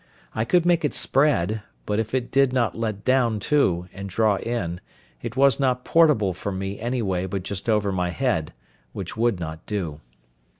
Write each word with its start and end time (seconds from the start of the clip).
I 0.33 0.45
could 0.45 0.65
make 0.65 0.83
it 0.83 0.95
spread, 0.95 1.61
but 1.85 1.99
if 1.99 2.15
it 2.15 2.31
did 2.31 2.51
not 2.51 2.75
let 2.75 3.05
down 3.05 3.39
too, 3.39 3.87
and 3.93 4.09
draw 4.09 4.37
in, 4.37 4.81
it 5.21 5.35
was 5.37 5.59
not 5.59 5.85
portable 5.85 6.33
for 6.33 6.51
me 6.51 6.79
any 6.79 7.03
way 7.03 7.27
but 7.27 7.43
just 7.43 7.69
over 7.69 7.91
my 7.91 8.09
head, 8.09 8.51
which 8.93 9.15
would 9.15 9.39
not 9.39 9.63
do. 9.67 9.99